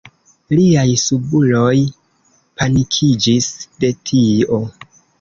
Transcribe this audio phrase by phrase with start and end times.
[0.53, 1.75] Liaj subuloj
[2.63, 3.55] panikiĝis
[3.85, 4.65] de tio.